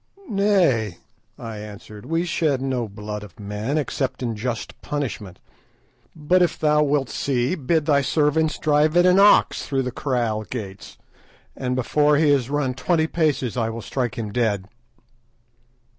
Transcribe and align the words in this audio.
"Nay," 0.29 0.97
I 1.37 1.59
answered; 1.59 2.07
"we 2.07 2.25
shed 2.25 2.59
no 2.59 2.87
blood 2.87 3.21
of 3.21 3.39
men 3.39 3.77
except 3.77 4.23
in 4.23 4.35
just 4.35 4.81
punishment; 4.81 5.37
but 6.15 6.41
if 6.41 6.57
thou 6.57 6.81
wilt 6.81 7.07
see, 7.07 7.53
bid 7.53 7.85
thy 7.85 8.01
servants 8.01 8.57
drive 8.57 8.97
in 8.97 9.05
an 9.05 9.19
ox 9.19 9.63
through 9.67 9.83
the 9.83 9.91
kraal 9.91 10.41
gates, 10.45 10.97
and 11.55 11.75
before 11.75 12.17
he 12.17 12.31
has 12.31 12.49
run 12.49 12.73
twenty 12.73 13.05
paces 13.05 13.55
I 13.55 13.69
will 13.69 13.83
strike 13.83 14.17
him 14.17 14.31
dead." 14.31 14.65